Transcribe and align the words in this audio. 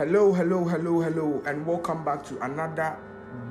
Hello, 0.00 0.32
hello, 0.32 0.64
hello, 0.64 1.02
hello, 1.02 1.42
and 1.44 1.66
welcome 1.66 2.02
back 2.02 2.24
to 2.24 2.42
another 2.42 2.96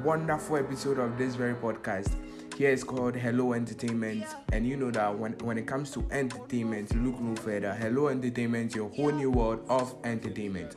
wonderful 0.03 0.57
episode 0.57 0.97
of 0.97 1.15
this 1.15 1.35
very 1.35 1.53
podcast. 1.53 2.11
Here 2.57 2.71
is 2.71 2.83
called 2.83 3.15
Hello 3.15 3.53
Entertainment, 3.53 4.25
and 4.51 4.65
you 4.65 4.75
know 4.75 4.89
that 4.89 5.15
when, 5.15 5.33
when 5.43 5.59
it 5.59 5.67
comes 5.67 5.91
to 5.91 6.03
entertainment, 6.09 6.95
look 7.05 7.19
no 7.19 7.35
further. 7.35 7.75
Hello 7.75 8.07
Entertainment, 8.07 8.73
your 8.73 8.89
whole 8.89 9.11
new 9.11 9.29
world 9.29 9.63
of 9.69 9.93
entertainment. 10.03 10.75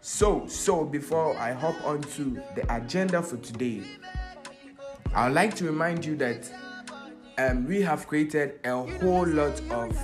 So, 0.00 0.46
so 0.46 0.84
before 0.84 1.36
I 1.38 1.54
hop 1.54 1.74
onto 1.84 2.40
the 2.54 2.64
agenda 2.72 3.20
for 3.20 3.38
today, 3.38 3.82
I 5.12 5.26
would 5.26 5.34
like 5.34 5.56
to 5.56 5.64
remind 5.64 6.04
you 6.04 6.14
that 6.18 6.48
um, 7.38 7.66
we 7.66 7.82
have 7.82 8.06
created 8.06 8.60
a 8.62 8.76
whole 8.76 9.26
lot 9.26 9.60
of 9.72 9.98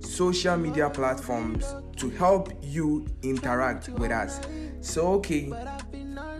social 0.00 0.56
media 0.56 0.88
platforms 0.88 1.74
to 1.96 2.10
help 2.10 2.52
you 2.62 3.06
interact 3.22 3.88
with 3.88 4.10
us. 4.10 4.40
So, 4.80 5.14
okay, 5.14 5.52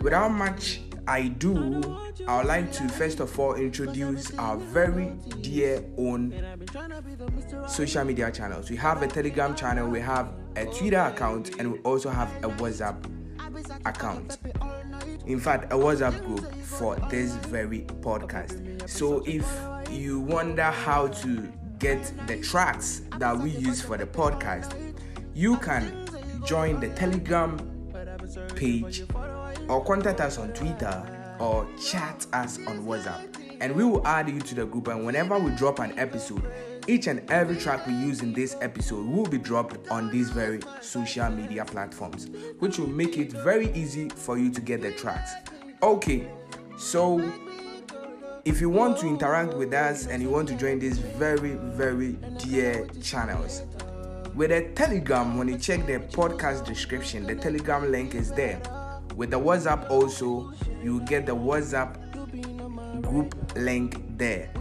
without 0.01 0.29
much 0.29 0.81
ado, 1.07 1.81
I 2.27 2.37
would 2.37 2.47
like 2.47 2.71
to 2.73 2.87
first 2.89 3.19
of 3.19 3.39
all 3.39 3.55
introduce 3.55 4.35
our 4.37 4.57
very 4.57 5.13
dear 5.41 5.83
own 5.97 6.33
social 7.67 8.03
media 8.03 8.31
channels. 8.31 8.69
We 8.69 8.75
have 8.77 9.01
a 9.01 9.07
Telegram 9.07 9.55
channel, 9.55 9.87
we 9.87 9.99
have 10.01 10.33
a 10.55 10.65
Twitter 10.65 10.99
account, 10.99 11.59
and 11.59 11.71
we 11.71 11.79
also 11.79 12.09
have 12.09 12.29
a 12.43 12.49
WhatsApp 12.49 12.97
account. 13.85 14.37
In 15.25 15.39
fact, 15.39 15.71
a 15.71 15.75
WhatsApp 15.75 16.23
group 16.25 16.53
for 16.63 16.95
this 17.09 17.35
very 17.35 17.81
podcast. 18.01 18.89
So, 18.89 19.23
if 19.25 19.45
you 19.91 20.19
wonder 20.19 20.63
how 20.63 21.07
to 21.07 21.51
get 21.79 22.11
the 22.27 22.41
tracks 22.41 23.01
that 23.17 23.37
we 23.37 23.51
use 23.51 23.81
for 23.81 23.97
the 23.97 24.05
podcast, 24.05 24.86
you 25.37 25.55
can 25.57 26.03
join 26.43 26.79
the 26.79 26.89
Telegram 26.95 27.59
page 28.55 29.03
or 29.69 29.85
contact 29.85 30.19
us 30.19 30.39
on 30.39 30.51
Twitter 30.53 31.37
or 31.39 31.67
chat 31.79 32.25
us 32.33 32.57
on 32.65 32.83
WhatsApp. 32.87 33.37
And 33.61 33.75
we 33.75 33.83
will 33.83 34.05
add 34.07 34.29
you 34.29 34.39
to 34.41 34.55
the 34.55 34.65
group. 34.65 34.87
And 34.87 35.05
whenever 35.05 35.37
we 35.37 35.51
drop 35.51 35.77
an 35.77 35.97
episode, 35.99 36.43
each 36.87 37.05
and 37.05 37.29
every 37.29 37.55
track 37.55 37.85
we 37.85 37.93
use 37.93 38.23
in 38.23 38.33
this 38.33 38.55
episode 38.61 39.05
will 39.05 39.27
be 39.27 39.37
dropped 39.37 39.87
on 39.91 40.09
these 40.09 40.31
very 40.31 40.59
social 40.81 41.29
media 41.29 41.65
platforms, 41.65 42.29
which 42.57 42.79
will 42.79 42.87
make 42.87 43.19
it 43.19 43.31
very 43.31 43.71
easy 43.73 44.09
for 44.09 44.39
you 44.39 44.49
to 44.49 44.59
get 44.59 44.81
the 44.81 44.91
tracks. 44.93 45.33
Okay, 45.83 46.27
so 46.79 47.19
if 48.43 48.59
you 48.59 48.71
want 48.71 48.97
to 48.99 49.07
interact 49.07 49.53
with 49.53 49.71
us 49.71 50.07
and 50.07 50.23
you 50.23 50.31
want 50.31 50.47
to 50.47 50.55
join 50.55 50.79
these 50.79 50.97
very, 50.97 51.53
very 51.53 52.13
dear 52.39 52.87
channels, 53.03 53.61
with 54.37 54.51
a 54.51 54.69
Telegram, 54.75 55.35
when 55.35 55.47
you 55.47 55.57
check 55.57 55.87
the 55.87 55.97
podcast 55.97 56.63
description, 56.63 57.25
the 57.25 57.33
Telegram 57.33 57.91
link 57.91 58.13
is 58.13 58.31
there. 58.31 58.61
With 59.15 59.31
the 59.31 59.39
WhatsApp, 59.39 59.89
also, 59.89 60.53
you 60.83 61.01
get 61.01 61.25
the 61.25 61.35
WhatsApp 61.35 63.01
group 63.01 63.33
link 63.55 63.99
there. 64.15 64.51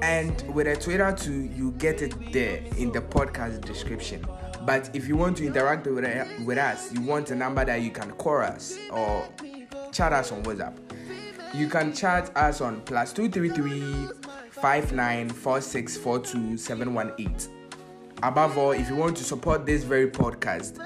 And 0.00 0.42
with 0.54 0.66
a 0.68 0.74
Twitter, 0.74 1.12
too, 1.12 1.50
you 1.54 1.72
get 1.72 2.00
it 2.00 2.32
there 2.32 2.62
in 2.78 2.92
the 2.92 3.02
podcast 3.02 3.60
description. 3.60 4.24
But 4.62 4.88
if 4.94 5.06
you 5.06 5.18
want 5.18 5.36
to 5.36 5.46
interact 5.46 5.86
with, 5.86 6.04
uh, 6.04 6.24
with 6.46 6.56
us, 6.56 6.90
you 6.94 7.02
want 7.02 7.30
a 7.30 7.34
number 7.34 7.62
that 7.62 7.82
you 7.82 7.90
can 7.90 8.12
call 8.12 8.38
us 8.38 8.78
or 8.90 9.28
chat 9.92 10.14
us 10.14 10.32
on 10.32 10.42
WhatsApp. 10.44 10.78
You 11.52 11.68
can 11.68 11.92
chat 11.92 12.34
us 12.34 12.62
on 12.62 12.80
plus 12.82 13.12
two 13.12 13.28
three 13.28 13.50
three 13.50 14.08
five 14.50 14.92
nine 14.94 15.28
four 15.28 15.60
six 15.60 15.94
four 15.94 16.20
two 16.20 16.56
seven 16.56 16.94
one 16.94 17.12
eight. 17.18 17.48
Above 18.22 18.58
all, 18.58 18.72
if 18.72 18.88
you 18.90 18.96
want 18.96 19.16
to 19.16 19.24
support 19.24 19.64
this 19.64 19.82
very 19.82 20.10
podcast, 20.10 20.78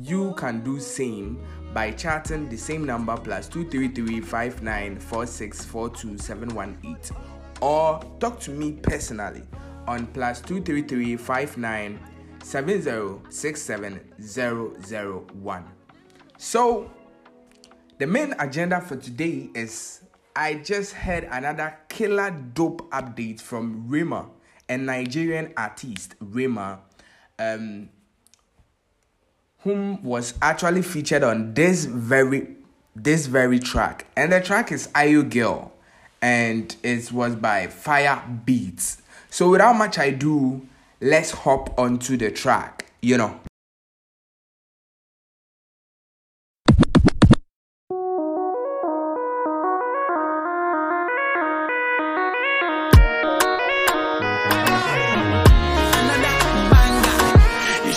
you 0.00 0.32
can 0.38 0.62
do 0.64 0.80
same 0.80 1.44
by 1.74 1.90
chatting 1.90 2.48
the 2.48 2.56
same 2.56 2.84
number 2.84 3.16
plus 3.16 3.46
two 3.46 3.68
three 3.68 3.88
three 3.88 4.20
five 4.20 4.62
nine 4.62 4.98
four 4.98 5.26
six 5.26 5.64
four 5.64 5.90
two 5.90 6.16
seven 6.16 6.48
one 6.54 6.78
eight, 6.84 7.10
or 7.60 8.00
talk 8.20 8.40
to 8.40 8.50
me 8.50 8.72
personally 8.72 9.42
on 9.86 10.06
plus 10.08 10.40
two 10.40 10.62
three 10.62 10.82
three 10.82 11.16
five 11.16 11.56
nine 11.58 12.00
seven 12.42 12.80
zero 12.80 13.22
six 13.28 13.60
seven 13.60 14.00
zero 14.20 14.72
zero 14.84 15.26
one. 15.34 15.64
So 16.38 16.90
the 17.98 18.06
main 18.06 18.34
agenda 18.38 18.80
for 18.80 18.96
today 18.96 19.50
is 19.54 20.02
I 20.34 20.54
just 20.54 20.94
heard 20.94 21.28
another 21.30 21.78
killer 21.88 22.30
dope 22.54 22.90
update 22.90 23.40
from 23.40 23.86
Rema, 23.88 24.26
a 24.72 24.78
Nigerian 24.78 25.52
artist, 25.56 26.14
Rema, 26.20 26.80
um, 27.38 27.90
whom 29.60 30.02
was 30.02 30.34
actually 30.40 30.82
featured 30.82 31.22
on 31.22 31.54
this 31.54 31.84
very 31.84 32.56
this 32.96 33.26
very 33.26 33.58
track. 33.58 34.06
And 34.16 34.32
the 34.32 34.40
track 34.40 34.72
is 34.72 34.88
Are 34.94 35.06
You 35.06 35.24
Girl, 35.24 35.72
and 36.20 36.74
it 36.82 37.12
was 37.12 37.36
by 37.36 37.66
Fire 37.66 38.22
Beats. 38.44 39.02
So 39.30 39.50
without 39.50 39.74
much 39.74 39.98
ado, 39.98 40.66
let's 41.00 41.30
hop 41.30 41.78
onto 41.78 42.16
the 42.16 42.30
track, 42.30 42.90
you 43.00 43.16
know. 43.18 43.40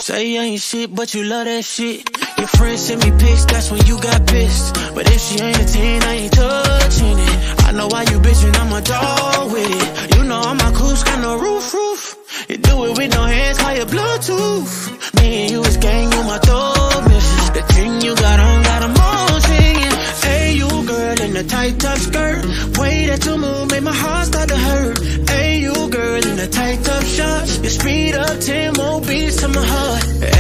Say 0.06 0.28
you 0.28 0.40
ain't 0.40 0.62
shit, 0.62 0.94
but 0.94 1.16
you 1.16 1.24
love 1.24 1.46
that 1.46 1.66
shit. 1.66 2.08
Your 2.38 2.46
friends 2.46 2.82
send 2.86 3.04
me 3.04 3.10
pics, 3.18 3.44
that's 3.46 3.72
when 3.72 3.84
you 3.88 4.00
got 4.00 4.28
pissed. 4.28 4.76
But 4.94 5.10
if 5.10 5.20
she 5.20 5.42
ain't 5.42 5.58
a 5.58 5.66
10, 5.66 6.04
I 6.04 6.14
ain't 6.14 6.32
touching 6.32 7.18
it. 7.18 7.66
I 7.66 7.72
know 7.72 7.88
why 7.88 8.04
you 8.04 8.20
bitchin', 8.20 8.56
I'm 8.56 8.72
a 8.72 8.82
dog 8.82 9.52
with 9.52 9.66
it. 9.66 10.16
You 10.16 10.24
know 10.26 10.40
I'm 10.40 10.58
my 10.58 10.72
cool, 10.78 10.94
got 10.94 11.20
no 11.22 11.40
roof, 11.40 11.74
roof. 11.74 12.02
You 12.48 12.58
do 12.58 12.86
it 12.86 12.98
with 13.00 13.16
no 13.16 13.24
hands, 13.24 13.58
call 13.58 13.76
it 13.76 13.88
Bluetooth. 13.88 15.16
Me 15.16 15.42
and 15.42 15.52
you 15.52 15.62
is 15.64 15.78
gang, 15.78 16.12
you 16.12 16.24
my 16.24 16.38
dog 16.38 17.04
missus. 17.10 17.50
The 17.58 17.64
thing 17.74 18.02
you 18.02 18.14
got 18.16 18.40
on, 18.40 18.62
got 18.62 18.82
them 18.86 18.94
all 19.02 19.42
singing. 19.42 19.96
Hey, 20.22 20.54
you 20.54 20.70
girl 20.86 21.20
in 21.20 21.36
a 21.36 21.44
tight 21.44 21.80
top 21.80 21.98
skirt. 21.98 22.46
Way 22.78 23.08
that 23.08 23.26
you 23.26 23.38
move, 23.40 23.72
make 23.72 23.82
my 23.82 23.92
heart 23.92 24.28
start 24.28 24.50
to 24.50 24.58
hurt. 24.70 25.00
Hey, 25.32 25.62
you 25.62 25.74
girl 25.90 26.24
in 26.30 26.38
a 26.38 26.48
tight 26.48 26.84
top 26.84 27.02
shorts. 27.02 27.58
You 27.58 27.70
speed 27.70 28.14
up 28.14 28.40
10 28.40 28.65
beats 29.00 29.38
to 29.38 29.48
my 29.48 29.66
heart. 29.66 30.35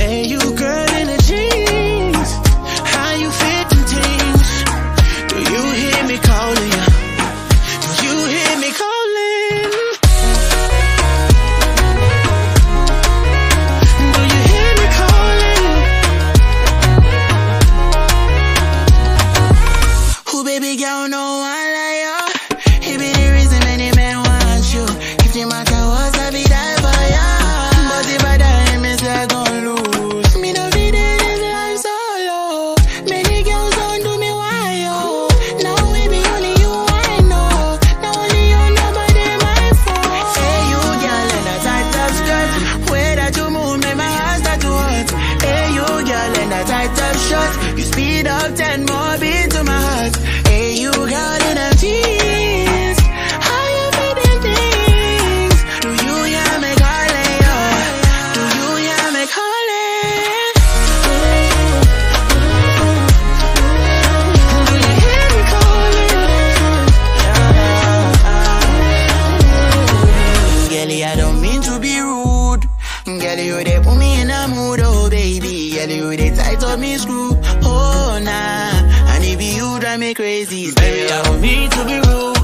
we 76.17 76.29
they 76.29 76.35
tight 76.35 76.63
on 76.63 76.79
me 76.79 76.97
screw. 76.97 77.31
Oh 77.63 78.19
nah, 78.21 79.13
and 79.13 79.23
it 79.23 79.37
be 79.37 79.55
you 79.55 79.79
drive 79.79 79.99
me 79.99 80.13
crazy. 80.13 80.73
Baby, 80.73 81.11
I 81.11 81.21
don't 81.23 81.41
mean 81.41 81.69
to 81.69 81.81
be 81.85 81.97
rude. 82.07 82.41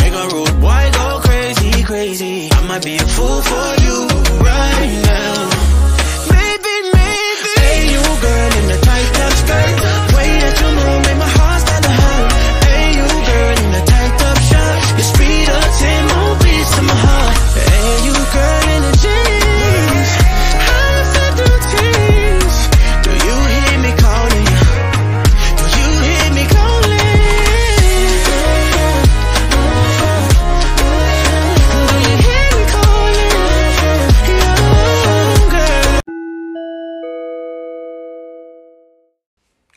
Make 0.00 0.14
a 0.22 0.24
rude 0.32 0.60
boy 0.60 0.84
go 0.92 1.20
crazy, 1.24 1.82
crazy. 1.84 2.48
I 2.52 2.60
might 2.68 2.84
be 2.84 2.96
a 2.96 3.06
fool 3.14 3.40
for 3.50 3.68
you 3.84 3.98
right 4.48 4.92
now. 5.12 5.34
Maybe, 6.34 6.74
maybe. 6.98 7.50
Hey, 7.60 7.78
you 7.94 8.02
girl 8.24 8.52
in 8.60 8.66
the 8.72 8.78
tight 8.88 9.08
skirt. 9.40 9.76
Way 10.16 10.30
that 10.42 10.54
you 10.60 10.68
move 10.78 11.00
make 11.00 11.06
made 11.06 11.18
my 11.24 11.33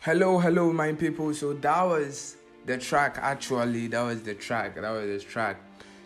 Hello, 0.07 0.39
hello, 0.39 0.71
my 0.71 0.94
people. 0.94 1.33
So 1.33 1.51
that 1.51 1.83
was 1.83 2.38
the 2.65 2.77
track. 2.77 3.18
Actually, 3.19 3.88
that 3.88 4.01
was 4.04 4.21
the 4.21 4.36
track. 4.36 4.75
That 4.75 4.89
was 4.89 5.06
the 5.06 5.30
track. 5.30 5.59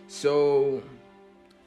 So, 0.07 0.81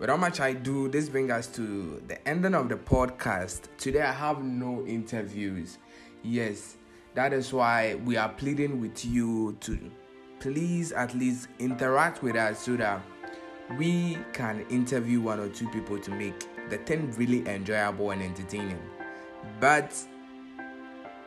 without 0.00 0.18
much 0.18 0.40
I 0.40 0.52
do, 0.52 0.88
this 0.88 1.08
brings 1.08 1.30
us 1.30 1.46
to 1.54 2.02
the 2.08 2.26
ending 2.26 2.56
of 2.56 2.68
the 2.68 2.74
podcast. 2.74 3.68
Today, 3.78 4.02
I 4.02 4.10
have 4.10 4.42
no 4.42 4.84
interviews. 4.84 5.78
Yes, 6.24 6.76
that 7.14 7.32
is 7.32 7.52
why 7.52 7.94
we 8.04 8.16
are 8.16 8.30
pleading 8.30 8.80
with 8.80 9.04
you 9.04 9.56
to 9.60 9.78
please 10.40 10.90
at 10.90 11.14
least 11.14 11.46
interact 11.60 12.24
with 12.24 12.34
us 12.34 12.58
so 12.58 12.74
that 12.78 13.00
we 13.78 14.18
can 14.32 14.66
interview 14.70 15.20
one 15.20 15.38
or 15.38 15.50
two 15.50 15.68
people 15.68 16.00
to 16.00 16.10
make 16.10 16.48
the 16.68 16.78
thing 16.78 17.12
really 17.12 17.46
enjoyable 17.46 18.10
and 18.10 18.20
entertaining. 18.22 18.82
But 19.60 19.94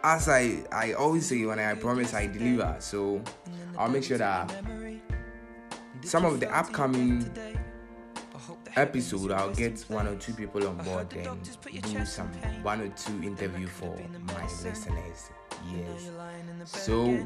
as 0.04 0.30
I 0.30 0.64
I 0.72 0.94
always 0.94 1.26
say 1.26 1.46
when 1.46 1.60
I 1.60 1.74
promise 1.76 2.14
I 2.14 2.28
deliver, 2.28 2.76
so 2.80 3.22
I'll 3.78 3.90
make 3.90 4.04
sure 4.04 4.18
that 4.18 4.54
some 6.04 6.26
of 6.26 6.40
the 6.40 6.50
upcoming 6.56 7.30
episode 8.76 9.32
I'll 9.32 9.54
get 9.54 9.80
one 9.88 10.08
or 10.08 10.16
two 10.16 10.34
people 10.34 10.68
on 10.68 10.78
board 10.78 11.12
and 11.14 11.50
do 11.84 12.06
some 12.06 12.28
one 12.62 12.82
or 12.82 12.90
two 12.90 13.24
interview 13.24 13.68
for 13.68 13.98
my 14.28 14.44
listeners. 14.64 15.32
Yes. 15.76 16.12
So 16.66 17.18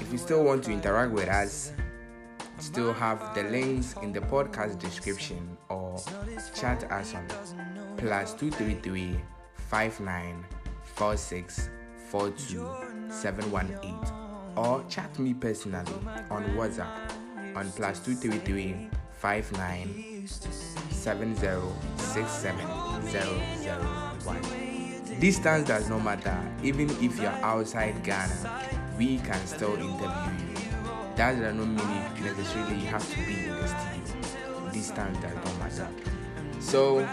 if 0.00 0.12
you 0.12 0.18
still 0.18 0.44
want 0.44 0.64
to 0.64 0.72
interact 0.72 1.12
with 1.12 1.28
us, 1.28 1.72
still 2.58 2.92
have 2.92 3.34
the 3.34 3.44
links 3.44 3.94
in 4.02 4.12
the 4.12 4.20
podcast 4.20 4.78
description 4.78 5.56
or 5.68 5.98
chat 6.54 6.84
us 6.92 7.14
on 7.14 7.26
plus 7.96 8.34
233 8.34 9.18
5946 9.70 11.70
42718 12.10 13.94
or 14.56 14.84
chat 14.88 15.18
me 15.18 15.34
personally 15.34 15.92
on 16.30 16.44
WhatsApp 16.56 17.12
on 17.54 17.70
plus 17.72 18.00
233 18.00 18.88
Distance 25.20 25.66
does 25.66 25.88
not 25.88 26.04
matter, 26.04 26.36
even 26.62 26.90
if 27.02 27.18
you're 27.18 27.30
outside 27.30 28.04
Ghana, 28.04 28.68
we 28.98 29.18
can 29.18 29.46
still 29.46 29.74
interview 29.74 30.48
you. 30.48 30.56
That 31.16 31.40
does 31.40 31.54
not 31.54 31.66
mean 31.66 32.22
necessarily 32.22 32.80
you 32.80 32.86
have 32.86 33.08
to 33.10 33.16
be 33.16 33.32
in 33.44 33.48
the 33.48 33.66
studio. 33.66 34.70
Distance 34.72 35.18
does 35.18 35.34
not 35.34 35.58
matter. 35.58 35.88
So, 36.60 37.08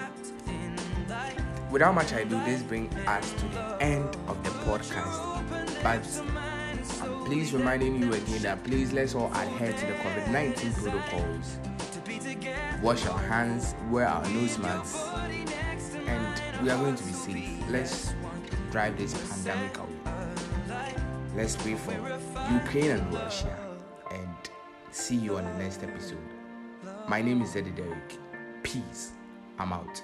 without 1.73 1.95
much 1.95 2.11
ado, 2.11 2.39
this 2.45 2.61
brings 2.61 2.95
us 3.07 3.31
to 3.33 3.47
the 3.47 3.77
end 3.81 4.15
of 4.27 4.41
the 4.43 4.51
podcast. 4.61 5.81
But 5.81 6.07
I'm 7.01 7.25
please 7.25 7.51
reminding 7.51 7.99
you 7.99 8.13
again 8.13 8.43
that 8.43 8.63
please 8.63 8.93
let's 8.93 9.15
all 9.15 9.33
adhere 9.33 9.73
to 9.73 9.85
the 9.87 9.93
COVID 9.93 10.31
19 10.31 10.73
protocols. 10.73 11.57
Wash 12.83 13.05
our 13.07 13.17
hands, 13.17 13.73
wear 13.89 14.07
our 14.07 14.23
nose 14.29 14.59
masks, 14.59 15.03
and 16.05 16.63
we 16.63 16.69
are 16.69 16.77
going 16.77 16.95
to 16.95 17.03
be 17.03 17.11
safe. 17.11 17.63
Let's 17.67 18.13
drive 18.69 18.95
this 18.95 19.13
pandemic 19.31 19.75
away. 19.79 20.95
Let's 21.35 21.55
pray 21.55 21.73
for 21.73 21.93
Ukraine 22.53 22.91
and 22.91 23.13
Russia. 23.13 23.57
And 24.11 24.29
see 24.91 25.15
you 25.15 25.37
on 25.37 25.45
the 25.45 25.53
next 25.63 25.81
episode. 25.81 26.19
My 27.07 27.23
name 27.23 27.41
is 27.41 27.55
Eddie 27.55 27.71
Derrick. 27.71 28.19
Peace. 28.61 29.13
I'm 29.57 29.73
out. 29.73 30.03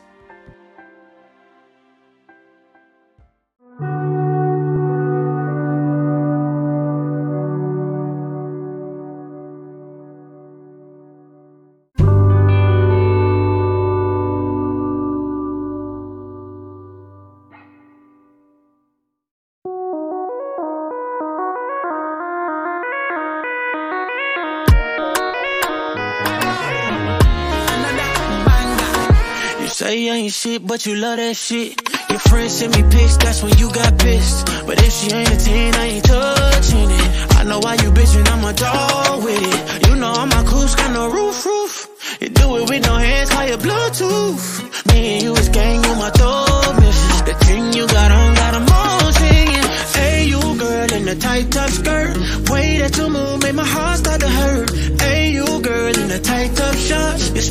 Say 29.80 29.98
you 29.98 30.12
ain't 30.12 30.34
shit, 30.34 30.68
but 30.68 30.86
you 30.86 30.96
love 30.96 31.16
that 31.16 31.38
shit. 31.38 31.72
Your 32.10 32.20
friends 32.20 32.52
send 32.60 32.76
me 32.76 32.84
pics, 32.92 33.16
that's 33.16 33.42
when 33.42 33.58
you 33.58 33.72
got 33.72 33.98
pissed. 33.98 34.46
But 34.68 34.78
if 34.84 34.92
she 34.92 35.08
ain't 35.10 35.32
a 35.32 35.38
10, 35.38 35.76
I 35.76 35.86
ain't 35.86 36.04
touching 36.04 36.90
it. 37.02 37.10
I 37.40 37.44
know 37.46 37.60
why 37.60 37.76
you 37.76 37.90
bitchin', 37.98 38.28
I'm 38.28 38.44
a 38.44 38.52
dog 38.52 39.24
with 39.24 39.40
it. 39.40 39.88
You 39.88 39.96
know 39.96 40.12
I'm 40.12 40.32
a 40.40 40.44
coos, 40.50 40.76
got 40.76 40.92
no 40.92 41.10
roof, 41.10 41.46
roof. 41.46 41.74
You 42.20 42.28
do 42.28 42.58
it 42.58 42.70
with 42.70 42.84
no 42.88 42.96
hands, 42.96 43.30
call 43.30 43.48
it 43.48 43.60
Bluetooth. 43.62 44.44
Me 44.92 45.14
and 45.14 45.24
you 45.24 45.34
is 45.36 45.48
gang, 45.48 45.82
you 45.82 45.96
my 45.96 46.10
dog, 46.10 46.76
missus. 46.82 47.22
The 47.22 47.36
thing 47.46 47.72
you 47.72 47.88
got 47.88 48.12
on, 48.12 48.36
got 48.36 48.54
'em 48.56 48.68
all 48.80 49.14
singing. 49.14 49.68
Hey, 49.96 50.26
you 50.26 50.42
girl 50.60 50.92
in 50.98 51.06
the 51.06 51.16
tight 51.16 51.52
top 51.52 51.70
skirt. 51.70 52.12
Way 52.52 52.80
that 52.82 52.98
you 52.98 53.08
move 53.08 53.46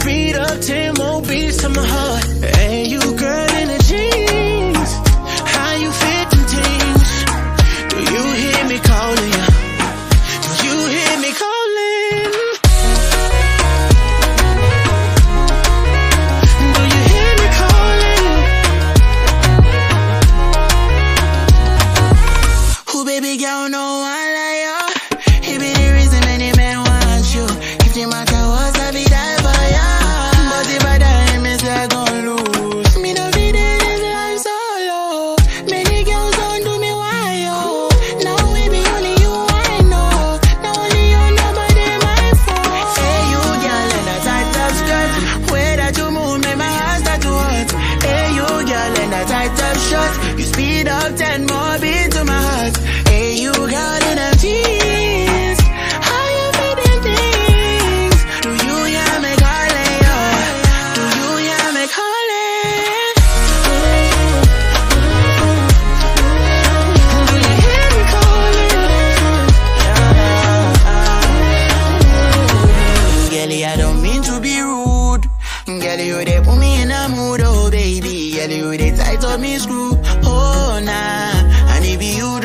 speed 0.01 0.37
up 0.37 0.61
10 0.61 0.95
more 0.95 1.23
beats 1.23 1.57
to 1.59 1.69
my 1.69 1.87
heart. 1.87 2.25
Hey, 2.57 2.85
you 2.85 3.01
girl 3.17 3.48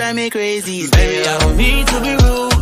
drive 0.04 0.16
me 0.16 0.30
crazy. 0.30 0.90
Baby, 0.90 1.26
I 1.26 1.38
don't 1.40 1.56
mean 1.56 1.86
to 1.86 1.98
be 2.02 2.12
rude. 2.24 2.60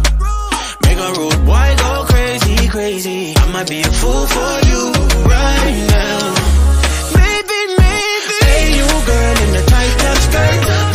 Make 0.86 1.00
a 1.00 1.10
rude 1.18 1.44
boy 1.44 1.70
go 1.84 2.06
crazy, 2.08 2.68
crazy. 2.68 3.34
I 3.36 3.52
might 3.52 3.68
be 3.68 3.82
a 3.82 3.92
fool 4.00 4.26
for 4.36 4.54
you 4.70 4.82
right 5.26 5.78
now. 5.98 6.20
Maybe, 7.18 7.60
maybe. 7.82 8.36
Hey, 8.46 8.64
you 8.78 8.88
girl 9.10 9.38
in 9.44 9.52
the 9.58 9.64
tight 9.72 9.94
tight, 10.02 10.22
skirt. 10.28 10.91